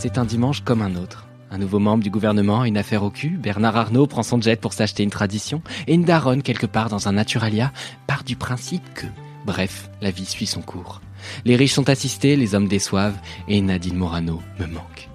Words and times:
C'est 0.00 0.16
un 0.16 0.24
dimanche 0.24 0.62
comme 0.62 0.80
un 0.80 0.94
autre. 0.94 1.26
Un 1.50 1.58
nouveau 1.58 1.80
membre 1.80 2.04
du 2.04 2.10
gouvernement 2.10 2.60
a 2.60 2.68
une 2.68 2.78
affaire 2.78 3.02
au 3.02 3.10
cul, 3.10 3.30
Bernard 3.30 3.76
Arnault 3.76 4.06
prend 4.06 4.22
son 4.22 4.40
jet 4.40 4.54
pour 4.54 4.72
s'acheter 4.72 5.02
une 5.02 5.10
tradition, 5.10 5.60
et 5.88 5.94
une 5.94 6.04
daronne 6.04 6.42
quelque 6.42 6.66
part 6.66 6.88
dans 6.88 7.08
un 7.08 7.12
naturalia 7.12 7.72
part 8.06 8.22
du 8.22 8.36
principe 8.36 8.94
que, 8.94 9.06
bref, 9.44 9.90
la 10.00 10.12
vie 10.12 10.24
suit 10.24 10.46
son 10.46 10.62
cours. 10.62 11.00
Les 11.44 11.56
riches 11.56 11.72
sont 11.72 11.88
assistés, 11.88 12.36
les 12.36 12.54
hommes 12.54 12.68
déçoivent, 12.68 13.18
et 13.48 13.60
Nadine 13.60 13.96
Morano 13.96 14.40
me 14.60 14.66
manque. 14.66 15.07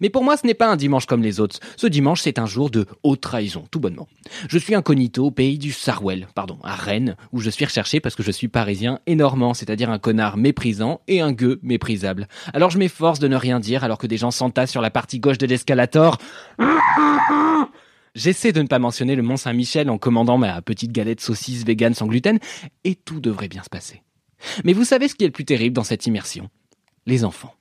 Mais 0.00 0.10
pour 0.10 0.24
moi, 0.24 0.36
ce 0.36 0.46
n'est 0.46 0.54
pas 0.54 0.68
un 0.68 0.76
dimanche 0.76 1.06
comme 1.06 1.22
les 1.22 1.40
autres. 1.40 1.60
Ce 1.76 1.86
dimanche, 1.86 2.22
c'est 2.22 2.38
un 2.38 2.46
jour 2.46 2.70
de 2.70 2.86
haute 3.02 3.20
trahison, 3.20 3.64
tout 3.70 3.80
bonnement. 3.80 4.08
Je 4.48 4.58
suis 4.58 4.74
incognito 4.74 5.26
au 5.26 5.30
pays 5.30 5.58
du 5.58 5.72
Sarwell, 5.72 6.26
pardon, 6.34 6.58
à 6.62 6.74
Rennes, 6.74 7.16
où 7.32 7.40
je 7.40 7.50
suis 7.50 7.64
recherché 7.64 8.00
parce 8.00 8.14
que 8.14 8.22
je 8.22 8.30
suis 8.30 8.48
parisien 8.48 9.00
et 9.06 9.14
normand, 9.14 9.54
c'est-à-dire 9.54 9.90
un 9.90 9.98
connard 9.98 10.36
méprisant 10.36 11.00
et 11.08 11.20
un 11.20 11.32
gueux 11.32 11.60
méprisable. 11.62 12.28
Alors 12.52 12.70
je 12.70 12.78
m'efforce 12.78 13.18
de 13.18 13.28
ne 13.28 13.36
rien 13.36 13.60
dire 13.60 13.84
alors 13.84 13.98
que 13.98 14.06
des 14.06 14.16
gens 14.16 14.30
s'entassent 14.30 14.70
sur 14.70 14.80
la 14.82 14.90
partie 14.90 15.20
gauche 15.20 15.38
de 15.38 15.46
l'escalator. 15.46 16.18
J'essaie 18.14 18.52
de 18.52 18.62
ne 18.62 18.66
pas 18.66 18.78
mentionner 18.78 19.14
le 19.14 19.22
Mont 19.22 19.36
Saint-Michel 19.36 19.90
en 19.90 19.98
commandant 19.98 20.38
ma 20.38 20.62
petite 20.62 20.92
galette 20.92 21.20
saucisse 21.20 21.64
vegan 21.66 21.92
sans 21.92 22.06
gluten, 22.06 22.38
et 22.84 22.94
tout 22.94 23.20
devrait 23.20 23.48
bien 23.48 23.62
se 23.62 23.68
passer. 23.68 24.02
Mais 24.64 24.72
vous 24.72 24.84
savez 24.84 25.08
ce 25.08 25.14
qui 25.14 25.24
est 25.24 25.28
le 25.28 25.32
plus 25.32 25.44
terrible 25.44 25.74
dans 25.74 25.84
cette 25.84 26.06
immersion? 26.06 26.48
Les 27.04 27.24
enfants. 27.24 27.54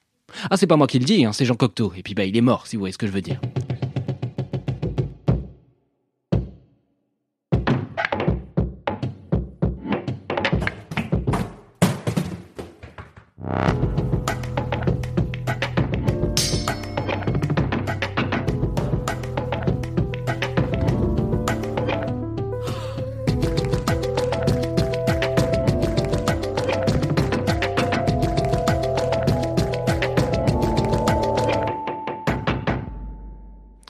Ah, 0.49 0.57
c'est 0.57 0.67
pas 0.67 0.77
moi 0.77 0.87
qui 0.87 0.99
le 0.99 1.05
dis, 1.05 1.25
hein, 1.25 1.33
c'est 1.33 1.45
Jean 1.45 1.55
Cocteau. 1.55 1.93
Et 1.97 2.03
puis 2.03 2.13
bah, 2.13 2.25
il 2.25 2.35
est 2.35 2.41
mort, 2.41 2.67
si 2.67 2.75
vous 2.75 2.81
voyez 2.81 2.93
ce 2.93 2.97
que 2.97 3.07
je 3.07 3.11
veux 3.11 3.21
dire. 3.21 3.39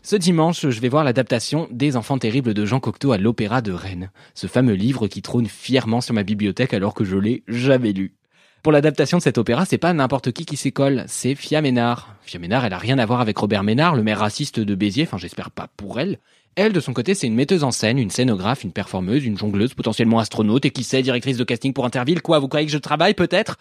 Ce 0.06 0.16
dimanche, 0.16 0.70
je 0.70 0.80
vais 0.82 0.88
voir 0.88 1.04
l'adaptation 1.04 1.68
des 1.72 1.98
Enfants 1.98 2.20
terribles 2.20 2.54
de 2.54 2.64
Jean 2.64 2.80
Cocteau 2.80 3.12
à 3.12 3.18
l'Opéra 3.18 3.64
de 3.64 3.72
Rennes. 3.72 4.12
Ce 4.36 4.46
fameux 4.46 4.76
livre 4.76 5.08
qui 5.08 5.24
trône 5.24 5.48
fièrement 5.48 6.00
sur 6.00 6.14
ma 6.14 6.22
bibliothèque 6.22 6.76
alors 6.76 6.94
que 6.94 7.04
je 7.04 7.18
l'ai 7.18 7.42
jamais 7.48 7.92
lu. 7.92 8.14
Pour 8.62 8.72
l'adaptation 8.72 9.18
de 9.18 9.24
cet 9.24 9.40
opéra, 9.40 9.66
c'est 9.66 9.80
pas 9.80 9.94
n'importe 9.94 10.32
qui 10.32 10.46
qui 10.46 10.58
s'y 10.58 10.72
colle, 10.72 11.06
c'est 11.08 11.34
Fia 11.34 11.60
Ménard. 11.60 12.14
Fia 12.22 12.40
Ménard, 12.40 12.64
elle 12.66 12.74
a 12.74 12.78
rien 12.78 13.00
à 13.00 13.06
voir 13.08 13.20
avec 13.20 13.36
Robert 13.36 13.64
Ménard, 13.64 13.96
le 13.96 14.04
maire 14.04 14.20
raciste 14.20 14.60
de 14.60 14.76
Béziers, 14.76 15.06
enfin 15.08 15.18
j'espère 15.18 15.50
pas 15.50 15.70
pour 15.76 16.00
elle. 16.00 16.20
Elle, 16.56 16.72
de 16.72 16.80
son 16.80 16.94
côté, 16.94 17.16
c'est 17.16 17.26
une 17.26 17.34
metteuse 17.34 17.64
en 17.64 17.72
scène, 17.72 17.98
une 17.98 18.12
scénographe, 18.12 18.64
une 18.64 18.74
performeuse, 18.74 19.26
une 19.26 19.40
jongleuse, 19.40 19.74
potentiellement 19.74 20.20
astronaute, 20.20 20.66
et 20.66 20.70
qui 20.70 20.84
sait, 20.84 21.02
directrice 21.02 21.38
de 21.38 21.44
casting 21.44 21.74
pour 21.74 21.84
Interville. 21.84 22.22
Quoi, 22.22 22.38
vous 22.38 22.48
croyez 22.48 22.68
que 22.68 22.72
je 22.72 22.78
travaille, 22.78 23.16
peut-être? 23.16 23.58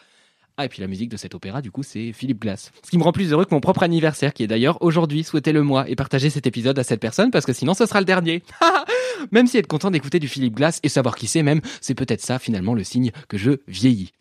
Ah, 0.56 0.66
et 0.66 0.68
puis 0.68 0.80
la 0.80 0.86
musique 0.86 1.08
de 1.08 1.16
cet 1.16 1.34
opéra, 1.34 1.62
du 1.62 1.72
coup, 1.72 1.82
c'est 1.82 2.12
Philippe 2.12 2.40
Glass. 2.40 2.70
Ce 2.84 2.90
qui 2.90 2.96
me 2.96 3.02
rend 3.02 3.10
plus 3.10 3.32
heureux 3.32 3.44
que 3.44 3.52
mon 3.52 3.60
propre 3.60 3.82
anniversaire, 3.82 4.32
qui 4.32 4.44
est 4.44 4.46
d'ailleurs 4.46 4.80
aujourd'hui. 4.82 5.24
Souhaitez-le 5.24 5.64
moi 5.64 5.88
et 5.88 5.96
partagez 5.96 6.30
cet 6.30 6.46
épisode 6.46 6.78
à 6.78 6.84
cette 6.84 7.00
personne 7.00 7.32
parce 7.32 7.44
que 7.44 7.52
sinon 7.52 7.74
ce 7.74 7.86
sera 7.86 7.98
le 7.98 8.04
dernier. 8.04 8.42
même 9.32 9.48
si 9.48 9.58
être 9.58 9.66
content 9.66 9.90
d'écouter 9.90 10.20
du 10.20 10.28
Philippe 10.28 10.54
Glass 10.54 10.78
et 10.84 10.88
savoir 10.88 11.16
qui 11.16 11.26
c'est 11.26 11.42
même, 11.42 11.60
c'est 11.80 11.94
peut-être 11.94 12.20
ça 12.20 12.38
finalement 12.38 12.74
le 12.74 12.84
signe 12.84 13.10
que 13.28 13.36
je 13.36 13.52
vieillis. 13.66 14.12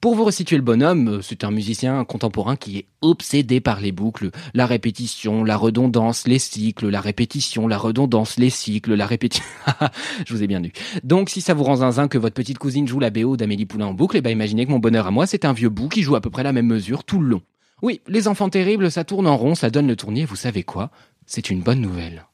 Pour 0.00 0.14
vous 0.14 0.24
resituer 0.24 0.54
le 0.54 0.62
bonhomme, 0.62 1.08
euh, 1.08 1.22
c'est 1.22 1.42
un 1.42 1.50
musicien 1.50 2.04
contemporain 2.04 2.54
qui 2.54 2.78
est 2.78 2.86
obsédé 3.00 3.60
par 3.60 3.80
les 3.80 3.90
boucles, 3.90 4.30
la 4.54 4.64
répétition, 4.64 5.42
la 5.42 5.56
redondance, 5.56 6.28
les 6.28 6.38
cycles, 6.38 6.88
la 6.88 7.00
répétition, 7.00 7.66
la 7.66 7.78
redondance, 7.78 8.38
les 8.38 8.48
cycles, 8.48 8.94
la 8.94 9.06
répétition. 9.06 9.44
Je 10.24 10.32
vous 10.32 10.44
ai 10.44 10.46
bien 10.46 10.60
lu. 10.60 10.70
Donc 11.02 11.30
si 11.30 11.40
ça 11.40 11.52
vous 11.52 11.64
rend 11.64 11.76
zinzin 11.76 12.06
que 12.06 12.16
votre 12.16 12.34
petite 12.34 12.58
cousine 12.58 12.86
joue 12.86 13.00
la 13.00 13.10
BO 13.10 13.36
d'Amélie 13.36 13.66
Poulain 13.66 13.86
en 13.86 13.92
boucle, 13.92 14.14
et 14.14 14.20
eh 14.20 14.22
ben 14.22 14.30
imaginez 14.30 14.66
que 14.66 14.70
mon 14.70 14.78
bonheur 14.78 15.08
à 15.08 15.10
moi, 15.10 15.26
c'est 15.26 15.44
un 15.44 15.52
vieux 15.52 15.68
bout 15.68 15.88
qui 15.88 16.02
joue 16.02 16.14
à 16.14 16.20
peu 16.20 16.30
près 16.30 16.44
la 16.44 16.52
même 16.52 16.68
mesure 16.68 17.02
tout 17.02 17.18
le 17.18 17.30
long. 17.30 17.42
Oui, 17.82 18.00
les 18.06 18.28
enfants 18.28 18.50
terribles, 18.50 18.92
ça 18.92 19.02
tourne 19.02 19.26
en 19.26 19.36
rond, 19.36 19.56
ça 19.56 19.68
donne 19.68 19.88
le 19.88 19.96
tournier, 19.96 20.24
vous 20.24 20.36
savez 20.36 20.62
quoi? 20.62 20.92
C'est 21.26 21.50
une 21.50 21.62
bonne 21.62 21.80
nouvelle. 21.80 22.24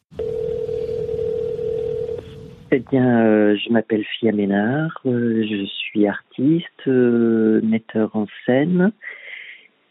Eh 2.70 2.80
bien, 2.80 3.24
euh, 3.26 3.56
je 3.56 3.70
m'appelle 3.70 4.04
Fia 4.04 4.32
Ménard, 4.32 5.00
euh, 5.06 5.44
je 5.48 5.64
suis 5.66 6.06
artiste, 6.06 6.88
euh, 6.88 7.60
metteur 7.62 8.16
en 8.16 8.26
scène. 8.46 8.90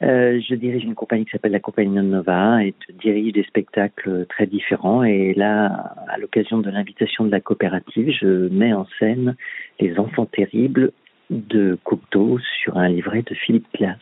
je 0.01 0.56
dirige 0.56 0.84
une 0.84 0.95
compagnie 0.95 1.23
qui 1.23 1.31
s'appelle 1.31 1.53
la 1.53 1.59
Compagnie 1.59 1.95
Nova 1.95 2.63
et 2.63 2.73
dirige 3.00 3.34
des 3.34 3.44
spectacles 3.44 4.25
très 4.28 4.47
différents. 4.47 5.03
Et 5.03 5.34
là, 5.34 5.95
à 6.09 6.17
l'occasion 6.17 6.57
de 6.57 6.69
l'invitation 6.69 7.25
de 7.25 7.31
la 7.31 7.39
coopérative, 7.39 8.11
je 8.11 8.50
mets 8.50 8.73
en 8.73 8.85
scène 9.00 9.35
Les 9.79 9.97
Enfants 10.00 10.25
Terribles 10.25 10.91
de 11.29 11.78
Cocteau 11.84 12.40
sur 12.61 12.78
un 12.78 12.90
livret 12.90 13.22
de 13.22 13.34
Philippe 13.34 13.67
Glass. 13.75 13.97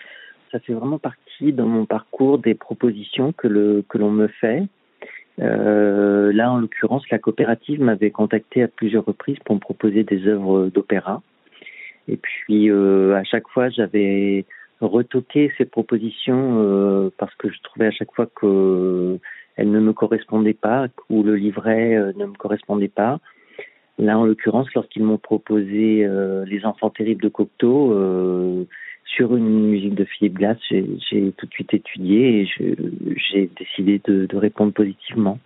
Ça 0.51 0.59
fait 0.59 0.73
vraiment 0.73 0.97
partie 0.97 1.53
dans 1.53 1.67
mon 1.67 1.85
parcours 1.85 2.39
des 2.39 2.55
propositions 2.55 3.31
que 3.31 3.47
l'on 3.47 4.11
me 4.11 4.27
fait 4.27 4.63
euh, 5.39 6.33
là, 6.33 6.51
en 6.51 6.59
l'occurrence, 6.59 7.09
la 7.09 7.19
coopérative 7.19 7.81
m'avait 7.81 8.11
contacté 8.11 8.63
à 8.63 8.67
plusieurs 8.67 9.05
reprises 9.05 9.39
pour 9.45 9.55
me 9.55 9.59
proposer 9.59 10.03
des 10.03 10.27
œuvres 10.27 10.67
d'opéra. 10.67 11.21
Et 12.07 12.17
puis, 12.17 12.69
euh, 12.69 13.15
à 13.15 13.23
chaque 13.23 13.47
fois, 13.47 13.69
j'avais 13.69 14.45
retoqué 14.81 15.51
ces 15.57 15.65
propositions 15.65 16.57
euh, 16.59 17.09
parce 17.17 17.33
que 17.35 17.49
je 17.49 17.61
trouvais 17.61 17.87
à 17.87 17.91
chaque 17.91 18.13
fois 18.13 18.25
qu'elles 18.25 19.71
ne 19.71 19.79
me 19.79 19.93
correspondaient 19.93 20.53
pas 20.53 20.87
ou 21.09 21.23
le 21.23 21.35
livret 21.35 21.95
euh, 21.95 22.11
ne 22.15 22.25
me 22.25 22.33
correspondait 22.33 22.87
pas. 22.87 23.19
Là, 23.99 24.17
en 24.17 24.25
l'occurrence, 24.25 24.73
lorsqu'ils 24.73 25.03
m'ont 25.03 25.19
proposé 25.19 26.03
euh, 26.03 26.43
Les 26.45 26.65
Enfants 26.65 26.89
Terribles 26.89 27.23
de 27.23 27.29
Cocteau, 27.29 27.93
sur 29.15 29.35
une 29.35 29.69
musique 29.69 29.95
de 29.95 30.05
Philippe 30.05 30.35
Glass, 30.35 30.57
j'ai 30.69 31.33
tout 31.37 31.45
de 31.45 31.51
suite 31.51 31.73
étudié 31.73 32.41
et 32.41 32.45
j'ai 33.31 33.49
décidé 33.59 34.01
de, 34.05 34.35
répondre 34.35 34.73
positivement. 34.73 35.37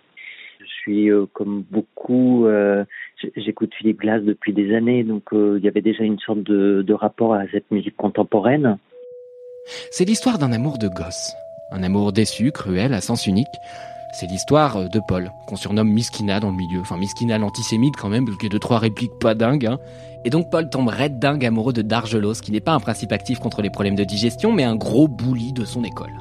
Je 0.60 0.66
suis 0.66 1.12
euh, 1.12 1.26
comme 1.34 1.64
beaucoup, 1.70 2.46
euh, 2.46 2.86
j'écoute 3.36 3.74
Philippe 3.78 4.00
Glass 4.00 4.22
depuis 4.24 4.54
des 4.54 4.76
années, 4.76 5.04
donc 5.04 5.34
euh, 5.34 5.58
il 5.58 5.66
y 5.66 5.68
avait 5.68 5.82
déjà 5.82 6.04
une 6.04 6.20
sorte 6.20 6.44
de 6.44 6.94
rapport 6.94 7.34
à 7.34 7.48
cette 7.52 7.70
musique 7.72 7.96
contemporaine. 7.96 8.78
C'est 9.92 10.06
l'histoire 10.06 10.38
d'un 10.38 10.52
amour 10.52 10.78
de 10.78 10.88
gosse, 10.88 11.34
un 11.72 11.82
amour 11.82 12.14
déçu, 12.14 12.52
cruel, 12.52 12.94
à 12.94 13.02
sens 13.02 13.26
unique. 13.26 13.48
C'est 14.18 14.28
l'histoire 14.28 14.90
de 14.90 15.02
Paul, 15.06 15.34
qu'on 15.46 15.58
surnomme 15.58 15.90
Miskina 15.92 16.40
dans 16.40 16.50
le 16.50 16.56
milieu. 16.56 16.80
Enfin, 16.80 16.96
Miskina 16.96 17.38
l'antisémite 17.38 17.98
quand 17.98 18.08
même, 18.08 18.24
parce 18.24 18.38
qu'il 18.38 18.54
y 18.54 18.60
trois 18.60 18.80
répliques 18.80 19.20
pas 19.20 19.36
dingues. 19.36 19.66
Hein. 19.66 19.78
Et 20.24 20.30
donc 20.30 20.50
Paul 20.50 20.70
tombe 20.70 20.88
red 20.88 21.20
dingue 21.20 21.46
amoureux 21.46 21.74
de 21.74 21.82
Dargelos, 21.82 22.36
qui 22.36 22.54
n'est 22.54 22.62
pas 22.62 22.72
un 22.72 22.80
principe 22.80 23.12
actif 23.12 23.40
contre 23.40 23.62
les 23.62 23.70
problèmes 23.70 23.96
de 23.96 24.06
digestion, 24.06 24.54
mais 24.54 24.64
un 24.64 24.78
gros 24.78 25.10
bouli 25.10 25.52
de 25.52 25.66
son 25.66 25.84
école. 25.84 26.14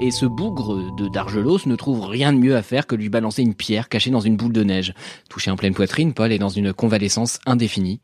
Et 0.00 0.10
ce 0.10 0.24
bougre 0.24 0.96
de 0.96 1.08
Dargelos 1.08 1.66
ne 1.66 1.76
trouve 1.76 2.06
rien 2.06 2.32
de 2.32 2.38
mieux 2.38 2.56
à 2.56 2.62
faire 2.62 2.86
que 2.86 2.96
lui 2.96 3.10
balancer 3.10 3.42
une 3.42 3.54
pierre 3.54 3.90
cachée 3.90 4.10
dans 4.10 4.20
une 4.20 4.38
boule 4.38 4.54
de 4.54 4.64
neige. 4.64 4.94
Touché 5.28 5.50
en 5.50 5.56
pleine 5.56 5.74
poitrine, 5.74 6.14
Paul 6.14 6.32
est 6.32 6.38
dans 6.38 6.48
une 6.48 6.72
convalescence 6.72 7.38
indéfinie. 7.44 8.00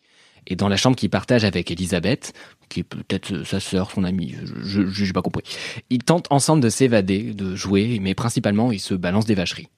Et 0.46 0.56
dans 0.56 0.68
la 0.68 0.76
chambre 0.76 0.96
qu'il 0.96 1.10
partage 1.10 1.44
avec 1.44 1.70
Elisabeth, 1.70 2.34
qui 2.68 2.80
est 2.80 2.84
peut-être 2.84 3.44
sa 3.44 3.60
sœur, 3.60 3.90
son 3.90 4.04
amie, 4.04 4.34
je 4.62 5.04
n'ai 5.04 5.12
pas 5.12 5.22
compris, 5.22 5.44
ils 5.90 6.02
tentent 6.02 6.26
ensemble 6.30 6.62
de 6.62 6.68
s'évader, 6.68 7.34
de 7.34 7.54
jouer, 7.54 7.98
mais 8.00 8.14
principalement 8.14 8.72
ils 8.72 8.80
se 8.80 8.94
balancent 8.94 9.26
des 9.26 9.34
vacheries. 9.34 9.68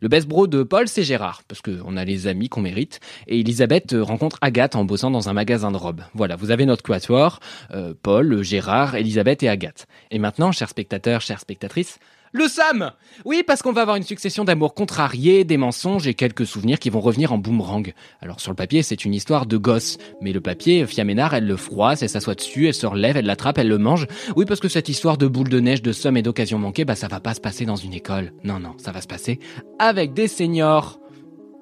Le 0.00 0.08
best 0.08 0.28
bro 0.28 0.46
de 0.46 0.62
Paul, 0.62 0.88
c'est 0.88 1.02
Gérard, 1.02 1.44
parce 1.48 1.62
qu'on 1.62 1.96
a 1.96 2.04
les 2.04 2.26
amis 2.26 2.48
qu'on 2.48 2.60
mérite. 2.60 3.00
Et 3.26 3.40
Elisabeth 3.40 3.94
rencontre 3.98 4.36
Agathe 4.42 4.76
en 4.76 4.84
bossant 4.84 5.10
dans 5.10 5.28
un 5.28 5.32
magasin 5.32 5.70
de 5.70 5.76
robes. 5.76 6.02
Voilà, 6.14 6.36
vous 6.36 6.50
avez 6.50 6.66
notre 6.66 6.82
quatuor, 6.82 7.40
euh, 7.72 7.94
Paul, 8.02 8.42
Gérard, 8.42 8.96
Elisabeth 8.96 9.42
et 9.42 9.48
Agathe. 9.48 9.86
Et 10.10 10.18
maintenant, 10.18 10.52
chers 10.52 10.68
spectateurs, 10.68 11.20
chères 11.20 11.40
spectatrices, 11.40 11.98
Le 12.36 12.48
Sam 12.48 12.90
Oui, 13.24 13.44
parce 13.46 13.62
qu'on 13.62 13.70
va 13.70 13.82
avoir 13.82 13.96
une 13.96 14.02
succession 14.02 14.44
d'amours 14.44 14.74
contrariés, 14.74 15.44
des 15.44 15.56
mensonges 15.56 16.08
et 16.08 16.14
quelques 16.14 16.44
souvenirs 16.44 16.80
qui 16.80 16.90
vont 16.90 17.00
revenir 17.00 17.32
en 17.32 17.38
boomerang. 17.38 17.94
Alors 18.20 18.40
sur 18.40 18.50
le 18.50 18.56
papier, 18.56 18.82
c'est 18.82 19.04
une 19.04 19.14
histoire 19.14 19.46
de 19.46 19.56
gosse. 19.56 19.98
Mais 20.20 20.32
le 20.32 20.40
papier, 20.40 20.84
Fiaménard, 20.84 21.34
elle 21.34 21.46
le 21.46 21.56
froisse, 21.56 22.02
elle 22.02 22.08
s'assoit 22.08 22.34
dessus, 22.34 22.66
elle 22.66 22.74
se 22.74 22.86
relève, 22.86 23.16
elle 23.16 23.26
l'attrape, 23.26 23.58
elle 23.58 23.68
le 23.68 23.78
mange. 23.78 24.08
Oui, 24.34 24.46
parce 24.46 24.58
que 24.58 24.68
cette 24.68 24.88
histoire 24.88 25.16
de 25.16 25.28
boule 25.28 25.48
de 25.48 25.60
neige, 25.60 25.80
de 25.80 25.92
somme 25.92 26.16
et 26.16 26.22
d'occasion 26.22 26.58
manquée, 26.58 26.84
bah 26.84 26.96
ça 26.96 27.06
va 27.06 27.20
pas 27.20 27.34
se 27.34 27.40
passer 27.40 27.66
dans 27.66 27.76
une 27.76 27.94
école. 27.94 28.32
Non, 28.42 28.58
non, 28.58 28.74
ça 28.78 28.90
va 28.90 29.00
se 29.00 29.06
passer 29.06 29.38
avec 29.78 30.12
des 30.12 30.26
seniors. 30.26 30.98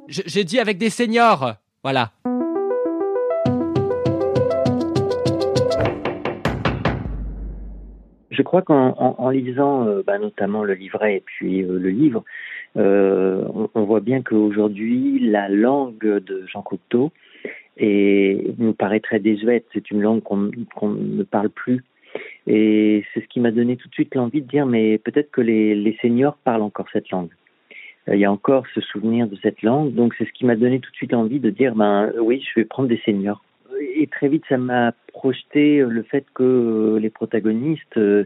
J'ai 0.09 0.45
dit 0.45 0.59
avec 0.59 0.79
des 0.79 0.89
seniors 0.89 1.57
Voilà. 1.85 2.13
Je 8.43 8.45
crois 8.45 8.63
qu'en 8.63 9.31
lisant 9.31 9.87
euh, 9.87 10.03
bah, 10.05 10.19
notamment 10.19 10.65
le 10.65 10.75
livret 10.75 11.19
et 11.19 11.21
puis 11.21 11.63
euh, 11.63 11.79
le 11.79 11.91
livre, 11.91 12.25
euh, 12.77 13.45
on, 13.75 13.85
voit 13.85 14.01
bien 14.01 14.21
qu'aujourd'hui, 14.21 15.21
la 15.21 15.49
langue 15.49 16.01
de 16.01 16.45
Jean 16.49 16.61
Cocteau 16.61 17.13
nous 17.79 18.75
paraît 18.77 18.99
très 18.99 19.21
désuète. 19.21 19.65
C'est 19.73 19.93
une 19.93 20.03
langue 20.03 20.25
qu'on 20.25 20.89
ne 20.89 21.23
parle 21.23 21.51
plus. 21.51 21.85
Et 22.49 23.05
c'est 23.15 23.21
ce 23.21 23.29
qui 23.29 23.39
m'a 23.39 23.53
donné 23.53 23.77
tout 23.77 23.89
de 23.89 23.95
suite 23.95 24.17
l'envie 24.17 24.43
de 24.43 24.49
dire, 24.49 24.67
mais 24.67 24.99
peut-être 24.99 25.31
que 25.31 25.41
les, 25.41 25.77
les 25.77 25.97
seniors 26.03 26.37
parlent 26.43 26.63
encore 26.63 26.87
cette 26.93 27.11
langue. 27.11 27.31
Il 28.09 28.19
y 28.19 28.25
a 28.25 28.33
encore 28.33 28.65
ce 28.75 28.81
souvenir 28.81 29.29
de 29.29 29.37
cette 29.41 29.63
langue. 29.63 29.95
Donc 29.95 30.15
c'est 30.19 30.25
ce 30.25 30.33
qui 30.33 30.47
m'a 30.47 30.57
donné 30.57 30.81
tout 30.81 30.91
de 30.91 30.97
suite 30.97 31.13
l'envie 31.13 31.39
de 31.39 31.51
dire, 31.51 31.77
ben 31.77 32.13
oui, 32.21 32.45
je 32.45 32.59
vais 32.59 32.65
prendre 32.65 32.89
des 32.89 33.01
seniors 33.05 33.45
et 33.97 34.07
très 34.07 34.29
vite, 34.29 34.45
ça 34.49 34.59
m'a 34.59 34.93
projeté 35.13 35.81
euh, 35.81 35.89
le 35.89 36.03
fait 36.03 36.25
que 36.35 36.43
euh, 36.43 36.99
les 36.99 37.11
protagonistes, 37.11 37.97
euh, 37.97 38.25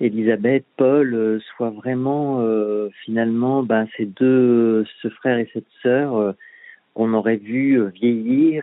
Elisabeth, 0.00 0.64
Paul, 0.76 1.40
soient 1.56 1.70
vraiment 1.70 2.40
finalement 3.04 3.64
ben, 3.64 3.88
ces 3.96 4.06
deux, 4.06 4.86
ce 5.02 5.08
frère 5.08 5.38
et 5.38 5.50
cette 5.52 5.66
sœur 5.82 6.36
qu'on 6.94 7.14
aurait 7.14 7.38
vu 7.38 7.84
vieillir 7.88 8.62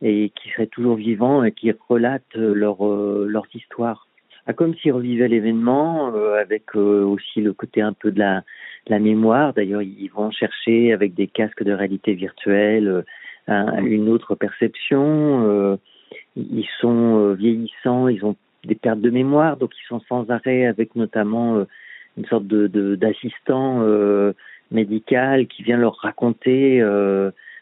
et 0.00 0.32
qui 0.34 0.48
seraient 0.48 0.68
toujours 0.68 0.96
vivants 0.96 1.44
et 1.44 1.52
qui 1.52 1.70
relatent 1.90 2.34
leur, 2.34 2.82
leurs 2.82 3.46
histoires. 3.52 4.06
Ah, 4.46 4.54
comme 4.54 4.74
s'ils 4.74 4.92
revivaient 4.92 5.28
l'événement, 5.28 6.14
avec 6.38 6.74
aussi 6.74 7.42
le 7.42 7.52
côté 7.52 7.82
un 7.82 7.92
peu 7.92 8.10
de 8.10 8.20
la 8.20 8.98
mémoire. 8.98 9.52
D'ailleurs, 9.52 9.82
ils 9.82 10.08
vont 10.08 10.30
chercher 10.30 10.94
avec 10.94 11.12
des 11.12 11.26
casques 11.26 11.62
de 11.62 11.72
réalité 11.72 12.14
virtuelle 12.14 13.04
une 13.50 14.08
autre 14.08 14.34
perception. 14.34 15.46
Euh, 15.48 15.76
ils 16.36 16.68
sont 16.80 17.18
euh, 17.18 17.34
vieillissants, 17.34 18.08
ils 18.08 18.24
ont 18.24 18.36
des 18.64 18.74
pertes 18.74 19.00
de 19.00 19.10
mémoire, 19.10 19.56
donc 19.56 19.70
ils 19.74 19.86
sont 19.88 20.00
sans 20.08 20.28
arrêt 20.30 20.66
avec 20.66 20.94
notamment 20.96 21.56
euh, 21.56 21.64
une 22.16 22.26
sorte 22.26 22.46
d'assistant 22.46 23.82
médical 24.70 25.46
qui 25.46 25.62
vient 25.62 25.76
leur 25.76 25.96
raconter 25.96 26.82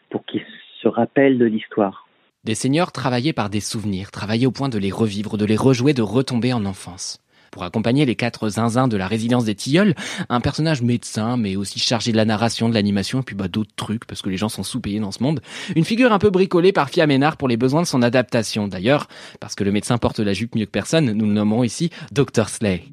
pour 0.09 0.25
qu'ils 0.25 0.43
se 0.81 0.87
rappellent 0.87 1.37
de 1.37 1.45
l'histoire. 1.45 2.07
Des 2.43 2.55
seigneurs 2.55 2.91
travaillaient 2.91 3.31
par 3.31 3.49
des 3.49 3.59
souvenirs, 3.59 4.11
travaillaient 4.11 4.47
au 4.47 4.51
point 4.51 4.67
de 4.67 4.79
les 4.79 4.91
revivre, 4.91 5.37
de 5.37 5.45
les 5.45 5.55
rejouer, 5.55 5.93
de 5.93 6.01
retomber 6.01 6.51
en 6.51 6.65
enfance. 6.65 7.19
Pour 7.51 7.63
accompagner 7.63 8.05
les 8.05 8.15
quatre 8.15 8.49
zinzins 8.49 8.87
de 8.87 8.97
la 8.97 9.07
résidence 9.07 9.45
des 9.45 9.55
Tilleuls, 9.55 9.93
un 10.29 10.41
personnage 10.41 10.81
médecin, 10.81 11.37
mais 11.37 11.55
aussi 11.55 11.79
chargé 11.79 12.11
de 12.11 12.17
la 12.17 12.25
narration, 12.25 12.69
de 12.69 12.73
l'animation, 12.73 13.21
et 13.21 13.23
puis 13.23 13.35
bah, 13.35 13.47
d'autres 13.47 13.73
trucs, 13.75 14.05
parce 14.05 14.21
que 14.21 14.29
les 14.29 14.37
gens 14.37 14.49
sont 14.49 14.63
sous-payés 14.63 14.99
dans 14.99 15.11
ce 15.11 15.23
monde. 15.23 15.41
Une 15.75 15.85
figure 15.85 16.13
un 16.13 16.19
peu 16.19 16.29
bricolée 16.29 16.71
par 16.71 16.89
Fia 16.89 17.07
Ménard 17.07 17.37
pour 17.37 17.47
les 17.47 17.57
besoins 17.57 17.81
de 17.81 17.87
son 17.87 18.01
adaptation. 18.01 18.67
D'ailleurs, 18.67 19.07
parce 19.39 19.55
que 19.55 19.63
le 19.63 19.71
médecin 19.71 19.97
porte 19.97 20.19
la 20.19 20.33
jupe 20.33 20.55
mieux 20.55 20.65
que 20.65 20.71
personne, 20.71 21.11
nous 21.11 21.25
le 21.25 21.33
nommerons 21.33 21.63
ici 21.63 21.89
Dr. 22.11 22.49
Slay. 22.49 22.83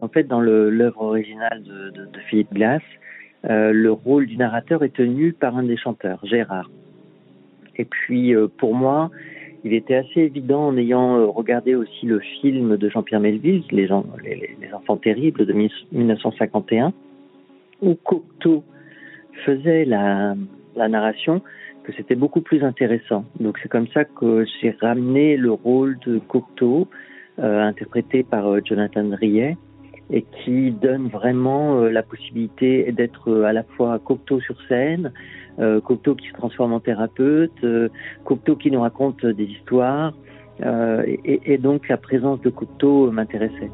En 0.00 0.08
fait, 0.08 0.24
dans 0.24 0.40
l'œuvre 0.40 1.02
originale 1.02 1.62
de, 1.62 1.92
Philippe 2.28 2.52
Glass, 2.52 2.82
euh, 3.48 3.72
le 3.72 3.90
rôle 3.90 4.26
du 4.26 4.36
narrateur 4.36 4.82
est 4.84 4.94
tenu 4.94 5.32
par 5.32 5.56
un 5.56 5.62
des 5.62 5.76
chanteurs, 5.76 6.20
Gérard. 6.24 6.70
Et 7.76 7.84
puis, 7.84 8.34
euh, 8.34 8.48
pour 8.48 8.74
moi, 8.74 9.10
il 9.64 9.72
était 9.72 9.94
assez 9.94 10.20
évident 10.20 10.66
en 10.66 10.76
ayant 10.76 11.16
euh, 11.16 11.26
regardé 11.26 11.74
aussi 11.74 12.06
le 12.06 12.20
film 12.40 12.76
de 12.76 12.88
Jean-Pierre 12.88 13.20
Melville, 13.20 13.64
les, 13.70 13.88
Enfants 13.90 14.96
terribles 14.96 15.46
de 15.46 15.52
1951, 15.92 16.92
où 17.80 17.94
Cocteau 17.94 18.62
faisait 19.44 19.84
la, 19.84 20.34
la 20.76 20.88
narration, 20.88 21.40
que 21.84 21.92
c'était 21.92 22.14
beaucoup 22.14 22.40
plus 22.40 22.62
intéressant. 22.62 23.24
Donc 23.40 23.58
c'est 23.62 23.68
comme 23.68 23.88
ça 23.88 24.04
que 24.04 24.44
j'ai 24.60 24.76
ramené 24.80 25.36
le 25.36 25.52
rôle 25.52 25.98
de 26.06 26.18
Cocteau, 26.18 26.88
euh, 27.38 27.62
interprété 27.62 28.22
par 28.22 28.46
euh, 28.46 28.60
Jonathan 28.64 29.08
Riet, 29.12 29.56
et 30.10 30.22
qui 30.22 30.70
donne 30.70 31.08
vraiment 31.08 31.80
la 31.80 32.02
possibilité 32.02 32.92
d'être 32.92 33.42
à 33.42 33.52
la 33.52 33.62
fois 33.62 33.98
Cocteau 33.98 34.40
sur 34.40 34.56
scène, 34.68 35.12
euh, 35.58 35.80
Cocteau 35.80 36.14
qui 36.14 36.26
se 36.28 36.32
transforme 36.32 36.72
en 36.72 36.80
thérapeute, 36.80 37.52
euh, 37.62 37.88
Cocteau 38.24 38.56
qui 38.56 38.70
nous 38.70 38.80
raconte 38.80 39.24
des 39.24 39.44
histoires, 39.44 40.12
euh, 40.62 41.04
et, 41.24 41.58
donc 41.58 41.88
la 41.88 41.96
présence 41.96 42.40
de 42.40 42.50
Cocteau 42.50 43.10
m'intéressait. 43.10 43.70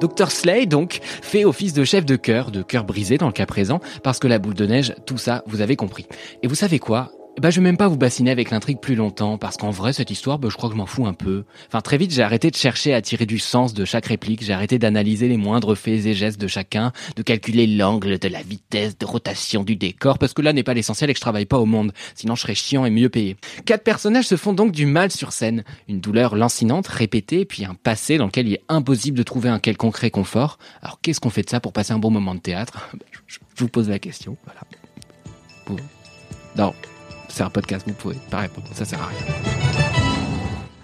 Dr 0.00 0.30
Slay, 0.30 0.66
donc, 0.66 1.00
fait 1.02 1.44
office 1.44 1.72
de 1.72 1.84
chef 1.84 2.04
de 2.04 2.16
cœur, 2.16 2.50
de 2.50 2.62
cœur 2.62 2.84
brisé 2.84 3.18
dans 3.18 3.26
le 3.26 3.32
cas 3.32 3.46
présent, 3.46 3.80
parce 4.02 4.18
que 4.18 4.28
la 4.28 4.38
boule 4.38 4.54
de 4.54 4.66
neige, 4.66 4.94
tout 5.06 5.18
ça, 5.18 5.42
vous 5.46 5.60
avez 5.60 5.76
compris. 5.76 6.06
Et 6.42 6.48
vous 6.48 6.54
savez 6.54 6.78
quoi? 6.78 7.12
Bah, 7.40 7.50
je 7.50 7.60
vais 7.60 7.64
même 7.64 7.76
pas 7.76 7.88
vous 7.88 7.96
bassiner 7.96 8.30
avec 8.30 8.50
l'intrigue 8.50 8.80
plus 8.80 8.94
longtemps, 8.94 9.38
parce 9.38 9.56
qu'en 9.56 9.70
vrai, 9.70 9.92
cette 9.92 10.10
histoire, 10.10 10.38
bah, 10.38 10.48
je 10.50 10.56
crois 10.56 10.68
que 10.68 10.74
je 10.74 10.78
m'en 10.78 10.86
fous 10.86 11.06
un 11.06 11.14
peu. 11.14 11.44
Enfin, 11.68 11.80
très 11.80 11.96
vite, 11.96 12.12
j'ai 12.12 12.22
arrêté 12.22 12.50
de 12.50 12.56
chercher 12.56 12.94
à 12.94 13.02
tirer 13.02 13.26
du 13.26 13.38
sens 13.38 13.74
de 13.74 13.84
chaque 13.84 14.06
réplique, 14.06 14.42
j'ai 14.42 14.52
arrêté 14.52 14.78
d'analyser 14.78 15.28
les 15.28 15.36
moindres 15.36 15.76
faits 15.76 16.06
et 16.06 16.14
gestes 16.14 16.40
de 16.40 16.46
chacun, 16.46 16.92
de 17.16 17.22
calculer 17.22 17.66
l'angle, 17.66 18.18
de 18.18 18.28
la 18.28 18.42
vitesse 18.42 18.98
de 18.98 19.06
rotation 19.06 19.64
du 19.64 19.76
décor, 19.76 20.18
parce 20.18 20.32
que 20.32 20.42
là 20.42 20.52
n'est 20.52 20.62
pas 20.62 20.74
l'essentiel 20.74 21.10
et 21.10 21.12
que 21.12 21.18
je 21.18 21.22
travaille 21.22 21.46
pas 21.46 21.58
au 21.58 21.66
monde, 21.66 21.92
sinon 22.14 22.34
je 22.34 22.42
serais 22.42 22.54
chiant 22.54 22.84
et 22.84 22.90
mieux 22.90 23.08
payé. 23.08 23.36
Quatre 23.64 23.84
personnages 23.84 24.26
se 24.26 24.36
font 24.36 24.52
donc 24.52 24.72
du 24.72 24.86
mal 24.86 25.10
sur 25.10 25.32
scène, 25.32 25.64
une 25.88 26.00
douleur 26.00 26.36
lancinante, 26.36 26.86
répétée, 26.88 27.44
puis 27.44 27.64
un 27.64 27.74
passé 27.74 28.18
dans 28.18 28.26
lequel 28.26 28.48
il 28.48 28.54
est 28.54 28.64
impossible 28.68 29.16
de 29.16 29.22
trouver 29.22 29.48
un 29.48 29.58
quelconque 29.58 29.96
réconfort. 29.96 30.58
Alors 30.82 31.00
qu'est-ce 31.00 31.20
qu'on 31.20 31.30
fait 31.30 31.42
de 31.42 31.50
ça 31.50 31.60
pour 31.60 31.72
passer 31.72 31.92
un 31.92 31.98
bon 31.98 32.10
moment 32.10 32.34
de 32.34 32.40
théâtre? 32.40 32.88
Je, 33.26 33.38
vous 33.56 33.68
pose 33.68 33.88
la 33.88 33.98
question, 33.98 34.36
voilà. 34.44 34.60
Non, 36.56 36.72
c'est 37.28 37.42
un 37.42 37.50
podcast, 37.50 37.86
vous 37.86 37.94
pouvez 37.94 38.16
pas 38.30 38.38
répondre, 38.38 38.66
ça 38.72 38.84
sert 38.84 39.00
à 39.02 39.06
rien. 39.06 39.18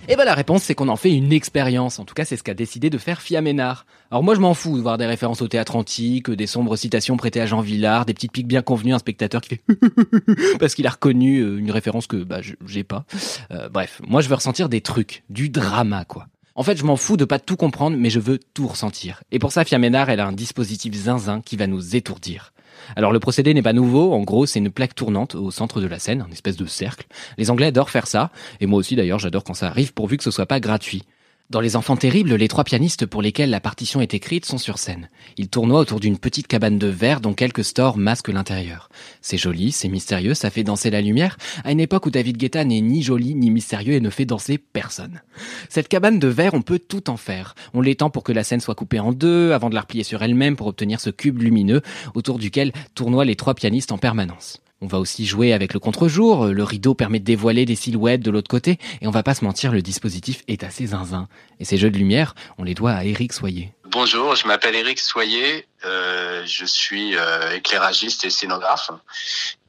Et 0.07 0.17
ben 0.17 0.25
la 0.25 0.35
réponse 0.35 0.65
c'est 0.65 0.75
qu'on 0.75 0.89
en 0.89 0.97
fait 0.97 1.13
une 1.13 1.33
expérience. 1.33 1.99
En 1.99 2.05
tout 2.05 2.13
cas, 2.13 2.27
c'est 2.27 2.37
ce 2.37 2.43
qu'a 2.43 2.53
décidé 2.53 2.91
de 2.91 2.99
faire 2.99 3.23
Fiaménard. 3.23 3.87
Alors 4.11 4.23
moi 4.23 4.35
je 4.35 4.41
m'en 4.41 4.53
fous 4.53 4.77
de 4.77 4.83
voir 4.83 4.99
des 4.99 5.07
références 5.07 5.41
au 5.41 5.49
théâtre 5.49 5.77
antique, 5.77 6.31
des 6.31 6.47
sombres 6.47 6.77
citations 6.77 7.17
prêtées 7.17 7.41
à 7.41 7.47
Jean 7.47 7.61
Villard, 7.61 8.05
des 8.05 8.13
petites 8.13 8.33
piques 8.33 8.47
bien 8.47 8.61
convenues 8.61 8.93
un 8.93 8.99
spectateur 8.99 9.41
qui 9.41 9.49
fait 9.49 9.63
parce 10.61 10.75
qu'il 10.75 10.87
a 10.87 10.91
reconnu 10.91 11.41
euh, 11.41 11.59
une 11.59 11.71
référence 11.71 12.07
que 12.07 12.17
bah 12.17 12.41
j'ai 12.67 12.85
pas. 12.85 13.07
Euh, 13.51 13.71
bref, 13.71 14.03
moi 14.07 14.21
je 14.21 14.29
veux 14.29 14.35
ressentir 14.35 14.69
des 14.69 14.83
trucs, 14.83 15.25
du 15.31 15.49
drama 15.49 16.05
quoi. 16.05 16.27
En 16.57 16.63
fait, 16.63 16.77
je 16.77 16.85
m'en 16.85 16.97
fous 16.97 17.17
de 17.17 17.25
pas 17.25 17.41
tout 17.41 17.57
comprendre, 17.57 17.97
mais 17.99 18.11
je 18.11 18.21
veux 18.21 18.39
tout 18.39 18.69
ressentir. 18.69 19.25
Et 19.33 19.41
pour 19.41 19.51
ça, 19.51 19.65
Fiaménard, 19.65 20.09
elle 20.09 20.21
a 20.21 20.27
un 20.27 20.33
dispositif 20.33 20.95
zinzin 20.95 21.41
qui 21.41 21.57
va 21.57 21.67
nous 21.67 21.97
étourdir. 21.97 22.54
Alors 22.97 23.13
le 23.13 23.21
procédé 23.21 23.55
n'est 23.55 23.63
pas 23.63 23.73
nouveau, 23.73 24.13
en 24.13 24.23
gros 24.23 24.47
c'est 24.47 24.59
une 24.59 24.71
plaque 24.71 24.95
tournante 24.95 25.35
au 25.35 25.51
centre 25.51 25.81
de 25.81 25.87
la 25.87 25.99
scène, 25.99 26.25
un 26.29 26.33
espèce 26.33 26.57
de 26.57 26.67
cercle. 26.67 27.07
Les 27.39 27.51
Anglais 27.51 27.67
adorent 27.67 27.91
faire 27.91 28.07
ça, 28.07 28.31
et 28.61 28.67
moi 28.67 28.79
aussi 28.79 28.97
d'ailleurs 28.97 29.19
j'adore 29.19 29.45
quand 29.45 29.55
ça 29.55 29.69
arrive 29.69 29.93
pourvu 29.93 30.17
que 30.17 30.25
ce 30.25 30.31
soit 30.31 30.47
pas 30.47 30.61
gratuit. 30.61 31.03
Dans 31.51 31.61
Les 31.61 31.77
Enfants 31.77 31.97
Terribles, 31.97 32.35
les 32.35 32.49
trois 32.49 32.65
pianistes 32.65 33.05
pour 33.05 33.21
lesquels 33.21 33.51
la 33.51 33.61
partition 33.61 34.01
est 34.01 34.15
écrite 34.15 34.47
sont 34.47 34.57
sur 34.57 34.79
scène. 34.79 35.11
Ils 35.37 35.51
tournoient 35.51 35.81
autour 35.81 36.01
d'une 36.01 36.17
petite 36.17 36.47
cabane 36.47 36.79
de 36.79 36.87
verre 36.87 37.21
dont 37.21 37.35
quelques 37.35 37.65
stores 37.65 37.99
masquent 37.99 38.31
l'intérieur. 38.33 38.89
C'est 39.21 39.37
joli, 39.37 39.71
c'est 39.71 39.91
mystérieux, 39.91 40.33
ça 40.33 40.49
fait 40.49 40.65
danser 40.65 40.89
la 40.89 41.03
lumière, 41.03 41.37
à 41.63 41.73
une 41.73 41.81
époque 41.81 42.07
où 42.07 42.11
David 42.11 42.39
Guetta 42.39 42.65
n'est 42.65 42.81
ni 42.81 43.03
joli 43.03 43.35
ni 43.35 43.51
mystérieux 43.51 43.93
et 43.93 44.01
ne 44.01 44.09
fait 44.09 44.25
danser 44.25 44.57
personne. 44.57 45.21
Cette 45.69 45.89
cabane 45.89 46.19
de 46.19 46.29
verre, 46.29 46.55
on 46.55 46.63
peut 46.63 46.79
tout 46.79 47.11
en 47.11 47.19
faire. 47.19 47.55
On 47.75 47.83
l'étend 47.83 48.09
pour 48.09 48.25
que 48.25 48.33
la 48.33 48.43
scène 48.43 48.61
soit 48.61 48.75
coupée 48.75 48.99
en 48.99 49.13
deux, 49.13 49.53
avant 49.53 49.69
de 49.69 49.75
la 49.75 49.83
replier 49.83 50.03
sur 50.03 50.23
elle-même 50.23 50.57
pour 50.57 50.69
obtenir 50.69 50.99
ce 50.99 51.11
cube 51.11 51.43
lumineux 51.43 51.83
autour 52.15 52.39
duquel 52.39 52.73
tournoient 52.95 53.27
les 53.27 53.37
trois 53.37 53.55
pianistes 53.55 53.93
en 53.93 53.99
permanence. 53.99 54.64
On 54.85 54.87
va 54.87 54.99
aussi 54.99 55.25
jouer 55.25 55.55
avec 55.55 55.73
le 55.73 55.81
contre-jour, 55.81 56.49
le 56.49 56.63
rideau 56.63 56.93
permet 56.93 57.19
de 57.19 57.25
dévoiler 57.25 57.65
des 57.65 57.75
silhouettes 57.75 58.21
de 58.21 58.31
l'autre 58.31 58.51
côté, 58.51 58.79
et 59.01 59.07
on 59.07 59.11
va 59.11 59.23
pas 59.23 59.33
se 59.33 59.43
mentir, 59.43 59.73
le 59.73 59.81
dispositif 59.81 60.43
est 60.47 60.63
assez 60.63 60.89
zinzin. 60.89 61.27
Et 61.59 61.65
ces 61.65 61.79
jeux 61.79 61.91
de 61.91 61.97
lumière, 61.97 62.35
on 62.59 62.65
les 62.65 62.75
doit 62.75 62.91
à 62.91 63.05
Eric 63.05 63.33
Soyer. 63.33 63.73
Bonjour, 63.87 64.37
je 64.37 64.47
m'appelle 64.47 64.75
Eric 64.75 65.01
Soyer, 65.01 65.67
euh, 65.87 66.43
je 66.45 66.67
suis 66.67 67.17
euh, 67.17 67.57
éclairagiste 67.57 68.27
et 68.27 68.31
scénographe, 68.31 68.91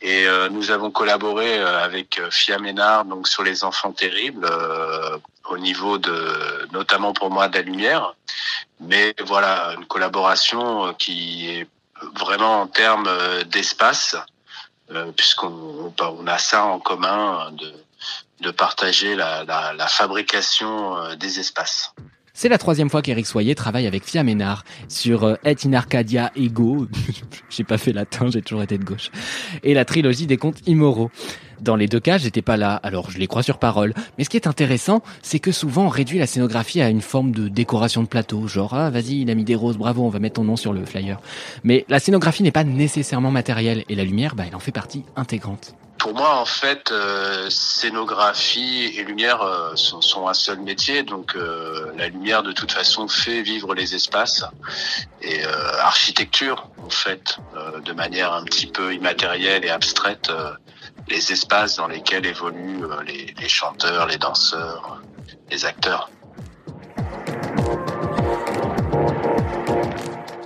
et 0.02 0.28
euh, 0.28 0.50
nous 0.50 0.70
avons 0.70 0.92
collaboré 0.92 1.60
avec 1.60 2.20
Fia 2.30 2.60
Ménard 2.60 3.06
donc 3.06 3.30
sur 3.30 3.42
les 3.42 3.64
enfants 3.64 3.94
terribles 3.94 4.50
au 5.50 5.58
niveau 5.58 5.98
de 5.98 6.68
notamment 6.74 7.14
pour 7.14 7.30
moi 7.30 7.48
de 7.48 7.56
la 7.56 7.62
lumière, 7.62 8.16
mais 8.82 9.16
voilà 9.26 9.76
une 9.78 9.86
collaboration 9.86 10.94
qui 10.96 11.48
est 11.52 11.68
vraiment 12.20 12.64
en 12.64 12.68
termes 12.68 13.10
d'espace, 13.46 14.18
puisqu'on 15.16 15.94
on 16.00 16.28
a 16.28 16.38
ça 16.38 16.66
en 16.66 16.80
commun 16.80 17.52
de, 17.52 17.74
de 18.42 18.52
partager 18.52 19.16
la, 19.16 19.44
la, 19.44 19.74
la 19.74 19.88
fabrication 19.88 21.16
des 21.16 21.40
espaces. 21.40 21.94
C'est 22.38 22.50
la 22.50 22.58
troisième 22.58 22.90
fois 22.90 23.02
qu'Éric 23.02 23.28
Soyer 23.28 23.56
travaille 23.56 23.88
avec 23.88 24.04
Fia 24.04 24.22
Ménard 24.22 24.66
sur 24.90 25.24
euh, 25.24 25.36
Et 25.46 25.56
in 25.66 25.72
Arcadia 25.72 26.34
Ego. 26.36 26.86
j'ai 27.50 27.64
pas 27.64 27.78
fait 27.78 27.94
latin, 27.94 28.30
j'ai 28.30 28.42
toujours 28.42 28.62
été 28.62 28.78
de 28.78 28.84
gauche. 28.84 29.10
Et 29.64 29.74
la 29.74 29.86
trilogie 29.86 30.28
des 30.28 30.36
contes 30.36 30.60
immoraux. 30.68 31.10
Dans 31.62 31.78
les 31.78 31.88
deux 31.88 32.02
cas, 32.02 32.18
j'étais 32.18 32.42
pas 32.42 32.58
là, 32.58 32.76
alors 32.84 33.10
je 33.10 33.20
les 33.20 33.28
crois 33.28 33.42
sur 33.42 33.58
parole. 33.58 33.94
Mais 34.18 34.26
ce 34.26 34.30
qui 34.30 34.36
est 34.36 34.48
intéressant, 34.48 35.02
c'est 35.22 35.40
que 35.40 35.54
souvent 35.54 35.86
on 35.86 35.90
réduit 35.90 36.20
la 36.20 36.28
scénographie 36.28 36.82
à 36.82 36.90
une 36.90 37.00
forme 37.00 37.32
de 37.32 37.48
décoration 37.48 38.04
de 38.04 38.08
plateau, 38.08 38.50
genre 38.50 38.74
ah 38.74 38.90
vas-y, 38.90 39.22
il 39.22 39.32
a 39.32 39.36
mis 39.36 39.46
des 39.46 39.56
roses, 39.56 39.78
bravo, 39.78 40.04
on 40.04 40.10
va 40.10 40.20
mettre 40.20 40.36
ton 40.36 40.44
nom 40.44 40.58
sur 40.58 40.74
le 40.74 40.84
flyer. 40.84 41.22
Mais 41.64 41.86
la 41.88 42.00
scénographie 42.00 42.44
n'est 42.44 42.52
pas 42.52 42.66
nécessairement 42.66 43.32
matérielle 43.32 43.86
et 43.88 43.96
la 43.96 44.04
lumière, 44.04 44.36
bah, 44.36 44.44
elle 44.46 44.56
en 44.56 44.60
fait 44.60 44.74
partie 44.74 45.06
intégrante. 45.16 45.74
Pour 46.06 46.14
moi, 46.14 46.36
en 46.36 46.46
fait, 46.46 46.92
euh, 46.92 47.50
scénographie 47.50 48.94
et 48.96 49.04
lumière 49.04 49.42
euh, 49.42 49.76
sont, 49.76 50.28
un 50.28 50.36
seul 50.36 50.60
métier. 50.60 51.02
Donc, 51.02 51.36
euh, 51.36 51.92
la 51.98 52.10
lumière, 52.10 52.44
de 52.44 52.52
toute 52.52 52.72
façon, 52.72 53.08
fait 53.08 53.42
vivre 53.42 53.74
les 53.74 53.96
espaces. 53.96 54.46
Et 55.24 55.44
architecture, 55.80 56.70
en 56.86 56.92
fait, 56.92 57.40
de 57.84 57.92
manière 57.92 58.34
un 58.34 58.44
petit 58.44 58.68
peu 58.68 58.94
immatérielle 58.94 59.66
et 59.66 59.72
abstraite, 59.72 60.32
les 61.08 61.32
espaces 61.32 61.78
dans 61.78 61.88
lesquels 61.88 62.28
évoluent 62.28 62.86
les, 63.08 63.50
chanteurs, 63.50 64.06
les 64.06 64.20
danseurs, 64.20 65.02
les 65.50 65.66
acteurs. 65.66 66.12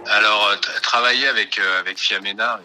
Alors, 0.07 0.55
travailler 0.81 1.27
avec 1.27 1.59
Fiamena 1.97 2.61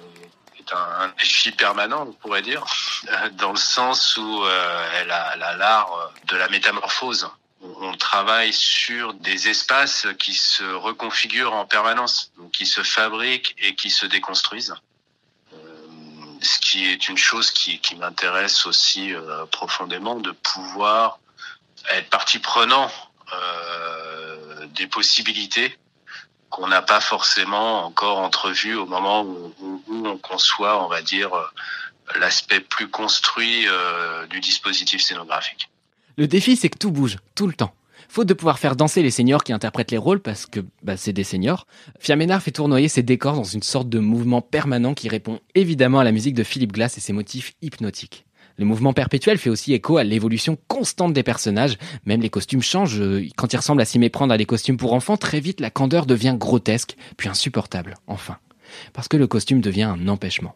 un, 0.72 1.08
défi 1.18 1.52
permanent, 1.52 2.06
on 2.08 2.12
pourrait 2.12 2.42
dire, 2.42 2.64
dans 3.32 3.52
le 3.52 3.58
sens 3.58 4.16
où 4.16 4.44
euh, 4.44 4.88
elle 5.00 5.10
a 5.10 5.56
l'art 5.56 5.92
euh, 5.92 6.06
de 6.26 6.36
la 6.36 6.48
métamorphose. 6.48 7.28
On 7.80 7.96
travaille 7.96 8.52
sur 8.52 9.14
des 9.14 9.48
espaces 9.48 10.06
qui 10.18 10.34
se 10.34 10.64
reconfigurent 10.64 11.54
en 11.54 11.64
permanence, 11.64 12.30
qui 12.52 12.66
se 12.66 12.82
fabriquent 12.82 13.54
et 13.58 13.74
qui 13.74 13.88
se 13.88 14.04
déconstruisent. 14.04 14.74
Euh, 15.54 15.56
ce 16.42 16.58
qui 16.58 16.84
est 16.84 17.08
une 17.08 17.16
chose 17.16 17.50
qui, 17.50 17.78
qui 17.78 17.96
m'intéresse 17.96 18.66
aussi 18.66 19.14
profondément, 19.50 20.16
de 20.16 20.32
pouvoir 20.32 21.18
être 21.90 22.10
partie 22.10 22.38
prenant 22.38 22.90
des 24.74 24.86
possibilités 24.86 25.78
qu'on 26.54 26.68
n'a 26.68 26.82
pas 26.82 27.00
forcément 27.00 27.84
encore 27.84 28.18
entrevu 28.18 28.76
au 28.76 28.86
moment 28.86 29.24
où, 29.24 29.52
on 29.88 30.16
conçoit, 30.18 30.84
on 30.84 30.88
va 30.88 31.02
dire, 31.02 31.34
euh, 31.34 31.42
l'aspect 32.20 32.60
plus 32.60 32.86
construit 32.86 33.66
euh, 33.66 34.24
du 34.28 34.38
dispositif 34.38 35.02
scénographique. 35.02 35.68
Le 36.16 36.28
défi, 36.28 36.54
c'est 36.54 36.68
que 36.68 36.78
tout 36.78 36.92
bouge, 36.92 37.18
tout 37.34 37.48
le 37.48 37.54
temps. 37.54 37.74
Faute 38.08 38.28
de 38.28 38.34
pouvoir 38.34 38.60
faire 38.60 38.76
danser 38.76 39.02
les 39.02 39.10
seniors 39.10 39.42
qui 39.42 39.52
interprètent 39.52 39.90
les 39.90 39.98
rôles, 39.98 40.20
parce 40.20 40.46
que 40.46 40.60
bah, 40.82 40.96
c'est 40.96 41.12
des 41.12 41.24
seniors, 41.24 41.66
Fiaménard 41.98 42.40
fait 42.40 42.52
tournoyer 42.52 42.86
ses 42.86 43.02
décors 43.02 43.34
dans 43.34 43.42
une 43.42 43.64
sorte 43.64 43.88
de 43.88 43.98
mouvement 43.98 44.40
permanent 44.40 44.94
qui 44.94 45.08
répond 45.08 45.40
évidemment 45.56 45.98
à 45.98 46.04
la 46.04 46.12
musique 46.12 46.34
de 46.34 46.44
Philippe 46.44 46.72
Glass 46.72 46.96
et 46.98 47.00
ses 47.00 47.12
motifs 47.12 47.54
hypnotiques. 47.62 48.26
Le 48.56 48.64
mouvement 48.64 48.92
perpétuel 48.92 49.38
fait 49.38 49.50
aussi 49.50 49.72
écho 49.72 49.96
à 49.96 50.04
l'évolution 50.04 50.56
constante 50.68 51.12
des 51.12 51.22
personnages. 51.22 51.76
Même 52.06 52.20
les 52.20 52.30
costumes 52.30 52.62
changent. 52.62 53.02
Quand 53.36 53.52
ils 53.52 53.56
ressemblent 53.56 53.82
à 53.82 53.84
s'y 53.84 53.98
méprendre 53.98 54.32
à 54.32 54.38
des 54.38 54.46
costumes 54.46 54.76
pour 54.76 54.92
enfants, 54.92 55.16
très 55.16 55.40
vite 55.40 55.60
la 55.60 55.70
candeur 55.70 56.06
devient 56.06 56.36
grotesque, 56.38 56.96
puis 57.16 57.28
insupportable, 57.28 57.96
enfin. 58.06 58.38
Parce 58.92 59.08
que 59.08 59.16
le 59.16 59.26
costume 59.26 59.60
devient 59.60 59.82
un 59.82 60.08
empêchement. 60.08 60.54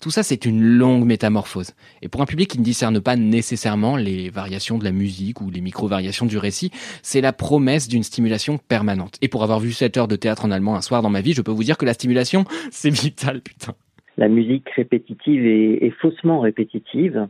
Tout 0.00 0.10
ça, 0.10 0.22
c'est 0.22 0.44
une 0.44 0.62
longue 0.62 1.04
métamorphose. 1.04 1.72
Et 2.02 2.08
pour 2.08 2.20
un 2.20 2.26
public 2.26 2.50
qui 2.50 2.58
ne 2.58 2.64
discerne 2.64 3.00
pas 3.00 3.14
nécessairement 3.14 3.96
les 3.96 4.30
variations 4.30 4.78
de 4.78 4.84
la 4.84 4.90
musique 4.90 5.40
ou 5.40 5.50
les 5.50 5.60
micro-variations 5.60 6.26
du 6.26 6.38
récit, 6.38 6.70
c'est 7.02 7.20
la 7.20 7.32
promesse 7.32 7.86
d'une 7.86 8.02
stimulation 8.02 8.58
permanente. 8.58 9.16
Et 9.22 9.28
pour 9.28 9.44
avoir 9.44 9.60
vu 9.60 9.72
7 9.72 9.96
heures 9.96 10.08
de 10.08 10.16
théâtre 10.16 10.44
en 10.44 10.50
allemand 10.50 10.76
un 10.76 10.82
soir 10.82 11.02
dans 11.02 11.10
ma 11.10 11.20
vie, 11.20 11.34
je 11.34 11.42
peux 11.42 11.52
vous 11.52 11.64
dire 11.64 11.78
que 11.78 11.86
la 11.86 11.94
stimulation, 11.94 12.44
c'est 12.72 12.90
vital, 12.90 13.40
putain 13.40 13.74
la 14.16 14.28
musique 14.28 14.68
répétitive 14.70 15.46
et, 15.46 15.90
faussement 16.00 16.40
répétitive. 16.40 17.28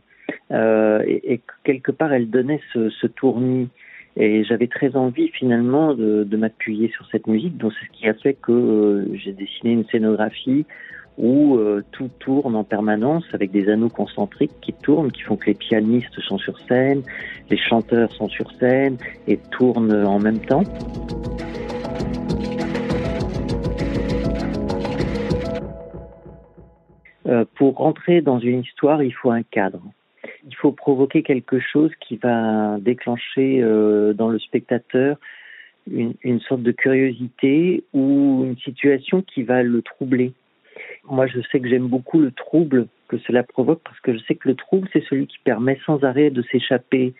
Euh, 0.51 1.03
et, 1.05 1.41
quelque 1.63 1.91
part, 1.91 2.13
elle 2.13 2.29
donnait 2.29 2.61
ce, 2.73 2.89
ce 2.89 3.07
tournis. 3.07 3.69
Et 4.19 4.43
j'avais 4.45 4.67
très 4.67 4.95
envie 4.95 5.27
finalement 5.27 5.93
de, 5.93 6.37
m'appuyer 6.37 6.89
sur 6.89 7.05
cette 7.11 7.27
musique. 7.27 7.57
Donc 7.57 7.73
c'est 7.79 7.85
ce 7.85 7.91
qui 7.91 8.07
a 8.07 8.13
fait 8.15 8.33
que 8.33 8.51
euh, 8.51 9.15
j'ai 9.15 9.31
dessiné 9.31 9.73
une 9.73 9.85
scénographie 9.85 10.65
où 11.19 11.57
euh, 11.57 11.83
tout 11.91 12.09
tourne 12.19 12.55
en 12.55 12.63
permanence 12.63 13.23
avec 13.33 13.51
des 13.51 13.69
anneaux 13.69 13.89
concentriques 13.89 14.59
qui 14.61 14.73
tournent, 14.73 15.11
qui 15.11 15.21
font 15.21 15.35
que 15.35 15.47
les 15.47 15.55
pianistes 15.55 16.19
sont 16.21 16.37
sur 16.37 16.59
scène, 16.67 17.01
les 17.49 17.57
chanteurs 17.57 18.11
sont 18.13 18.29
sur 18.29 18.51
scène 18.59 18.97
et 19.27 19.37
tournent 19.51 20.05
en 20.05 20.19
même 20.19 20.39
temps. 20.39 20.63
Euh, 27.27 27.45
pour 27.55 27.75
rentrer 27.77 28.21
dans 28.21 28.39
une 28.39 28.61
histoire, 28.61 29.03
il 29.03 29.13
faut 29.13 29.31
un 29.31 29.43
cadre. 29.43 29.81
Il 30.47 30.55
faut 30.55 30.71
provoquer 30.71 31.23
quelque 31.23 31.59
chose 31.59 31.91
qui 31.99 32.17
va 32.17 32.77
déclencher 32.79 33.61
euh, 33.61 34.13
dans 34.13 34.29
le 34.29 34.39
spectateur 34.39 35.17
une, 35.89 36.41
sorte 36.41 36.63
de 36.63 36.71
curiosité 36.71 37.83
ou 37.93 38.43
une 38.45 38.57
situation 38.57 39.21
qui 39.21 39.43
va 39.43 39.63
le 39.63 39.81
troubler. 39.81 40.33
Moi, 41.09 41.27
je 41.27 41.39
sais 41.51 41.59
que 41.59 41.69
j'aime 41.69 41.87
beaucoup 41.87 42.19
le 42.19 42.31
trouble 42.31 42.87
que 43.07 43.17
cela 43.19 43.43
provoque 43.43 43.81
parce 43.83 43.99
que 44.01 44.13
je 44.13 44.19
sais 44.25 44.35
que 44.35 44.49
le 44.49 44.55
trouble, 44.55 44.89
c'est 44.91 45.03
celui 45.05 45.27
qui 45.27 45.39
permet 45.39 45.79
sans 45.85 46.03
arrêt 46.03 46.29
de 46.29 46.41
s'échapper, 46.43 47.13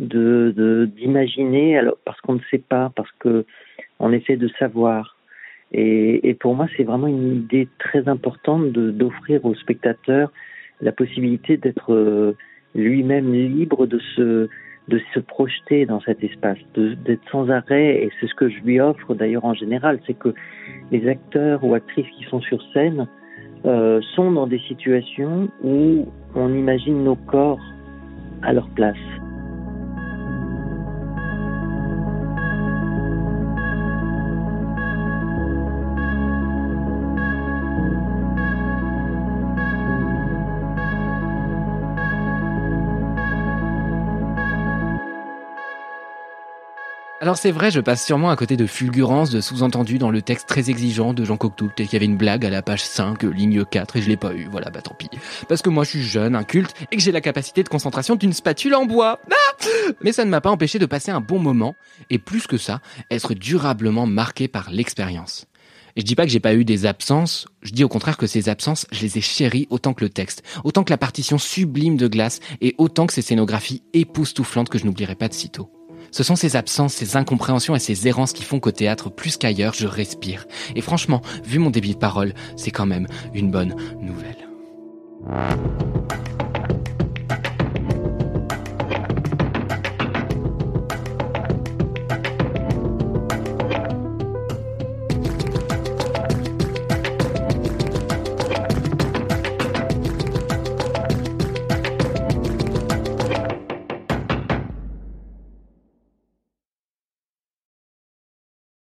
de 0.00 0.88
d'imaginer, 0.96 1.78
alors 1.78 1.96
parce 2.04 2.20
qu'on 2.20 2.34
ne 2.34 2.40
sait 2.50 2.58
pas, 2.58 2.90
parce 2.96 3.10
que 3.20 3.44
on 4.00 4.12
essaie 4.12 4.36
de 4.36 4.48
savoir. 4.58 5.17
Et, 5.72 6.28
et 6.28 6.34
pour 6.34 6.54
moi, 6.54 6.66
c'est 6.76 6.84
vraiment 6.84 7.06
une 7.06 7.36
idée 7.36 7.68
très 7.78 8.08
importante 8.08 8.72
d'offrir 8.72 9.44
au 9.44 9.54
spectateur 9.54 10.32
la 10.80 10.92
possibilité 10.92 11.56
d'être 11.56 11.92
euh, 11.92 12.36
lui-même 12.74 13.32
libre 13.32 13.86
de 13.86 13.98
se, 14.16 14.48
de 14.88 15.00
se 15.14 15.20
projeter 15.20 15.86
dans 15.86 16.00
cet 16.00 16.22
espace, 16.22 16.58
d'être 16.74 17.28
sans 17.30 17.50
arrêt. 17.50 18.04
Et 18.04 18.10
c'est 18.20 18.28
ce 18.28 18.34
que 18.34 18.48
je 18.48 18.60
lui 18.60 18.80
offre 18.80 19.14
d'ailleurs 19.14 19.44
en 19.44 19.54
général, 19.54 20.00
c'est 20.06 20.18
que 20.18 20.34
les 20.90 21.06
acteurs 21.08 21.64
ou 21.64 21.74
actrices 21.74 22.08
qui 22.16 22.24
sont 22.24 22.40
sur 22.40 22.62
scène 22.72 23.06
euh, 23.64 24.00
sont 24.14 24.30
dans 24.30 24.46
des 24.46 24.60
situations 24.60 25.48
où 25.62 26.06
on 26.34 26.54
imagine 26.54 27.02
nos 27.04 27.16
corps 27.16 27.60
à 28.42 28.52
leur 28.52 28.68
place. 28.70 28.96
Alors 47.28 47.36
c'est 47.36 47.50
vrai, 47.50 47.70
je 47.70 47.80
passe 47.80 48.06
sûrement 48.06 48.30
à 48.30 48.36
côté 48.36 48.56
de 48.56 48.66
fulgurances, 48.66 49.28
de 49.28 49.42
sous-entendus 49.42 49.98
dans 49.98 50.10
le 50.10 50.22
texte 50.22 50.48
très 50.48 50.70
exigeant 50.70 51.12
de 51.12 51.26
Jean 51.26 51.36
Cocteau. 51.36 51.66
Peut-être 51.66 51.90
qu'il 51.90 51.92
y 51.92 51.96
avait 51.96 52.06
une 52.06 52.16
blague 52.16 52.46
à 52.46 52.48
la 52.48 52.62
page 52.62 52.82
5, 52.82 53.22
ligne 53.24 53.66
4, 53.66 53.96
et 53.98 54.00
je 54.00 54.08
l'ai 54.08 54.16
pas 54.16 54.32
eu. 54.32 54.48
Voilà, 54.50 54.70
bah 54.70 54.80
tant 54.80 54.94
pis. 54.94 55.10
Parce 55.46 55.60
que 55.60 55.68
moi 55.68 55.84
je 55.84 55.90
suis 55.90 56.02
jeune, 56.02 56.34
inculte, 56.34 56.74
et 56.90 56.96
que 56.96 57.02
j'ai 57.02 57.12
la 57.12 57.20
capacité 57.20 57.62
de 57.62 57.68
concentration 57.68 58.16
d'une 58.16 58.32
spatule 58.32 58.74
en 58.74 58.86
bois. 58.86 59.20
Ah 59.30 59.66
Mais 60.00 60.12
ça 60.12 60.24
ne 60.24 60.30
m'a 60.30 60.40
pas 60.40 60.48
empêché 60.48 60.78
de 60.78 60.86
passer 60.86 61.10
un 61.10 61.20
bon 61.20 61.38
moment, 61.38 61.74
et 62.08 62.16
plus 62.18 62.46
que 62.46 62.56
ça, 62.56 62.80
être 63.10 63.34
durablement 63.34 64.06
marqué 64.06 64.48
par 64.48 64.70
l'expérience. 64.70 65.44
Et 65.96 66.00
je 66.00 66.06
dis 66.06 66.14
pas 66.14 66.24
que 66.24 66.30
j'ai 66.30 66.40
pas 66.40 66.54
eu 66.54 66.64
des 66.64 66.86
absences, 66.86 67.46
je 67.60 67.72
dis 67.72 67.84
au 67.84 67.88
contraire 67.90 68.16
que 68.16 68.26
ces 68.26 68.48
absences, 68.48 68.86
je 68.90 69.02
les 69.02 69.18
ai 69.18 69.20
chéries 69.20 69.66
autant 69.68 69.92
que 69.92 70.02
le 70.02 70.08
texte, 70.08 70.42
autant 70.64 70.82
que 70.82 70.90
la 70.90 70.96
partition 70.96 71.36
sublime 71.36 71.98
de 71.98 72.08
glace, 72.08 72.40
et 72.62 72.74
autant 72.78 73.06
que 73.06 73.12
ces 73.12 73.20
scénographies 73.20 73.82
époustouflantes 73.92 74.70
que 74.70 74.78
je 74.78 74.86
n'oublierai 74.86 75.14
pas 75.14 75.28
de 75.28 75.34
sitôt. 75.34 75.70
Ce 76.10 76.22
sont 76.22 76.36
ces 76.36 76.56
absences, 76.56 76.94
ces 76.94 77.16
incompréhensions 77.16 77.74
et 77.74 77.80
ces 77.80 78.08
errances 78.08 78.32
qui 78.32 78.44
font 78.44 78.60
qu'au 78.60 78.72
théâtre, 78.72 79.10
plus 79.10 79.36
qu'ailleurs, 79.36 79.74
je 79.74 79.86
respire. 79.86 80.46
Et 80.74 80.80
franchement, 80.80 81.22
vu 81.44 81.58
mon 81.58 81.70
débit 81.70 81.94
de 81.94 81.98
parole, 81.98 82.34
c'est 82.56 82.70
quand 82.70 82.86
même 82.86 83.06
une 83.34 83.50
bonne 83.50 83.74
nouvelle. 84.00 84.48